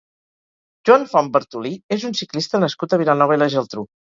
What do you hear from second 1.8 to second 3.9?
és un ciclista nascut a Vilanova i la Geltrú.